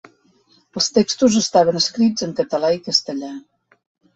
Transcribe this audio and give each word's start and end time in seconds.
Els 0.79 0.87
textos 0.95 1.37
estaven 1.41 1.79
escrits 1.81 2.27
en 2.29 2.35
català 2.43 2.73
i 2.79 2.83
castellà. 2.89 3.31